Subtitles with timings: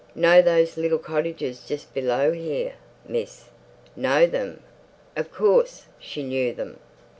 [0.15, 2.73] "Know those little cottages just below here,
[3.07, 3.49] miss?"
[3.95, 4.63] Know them?
[5.15, 6.79] Of course, she knew them.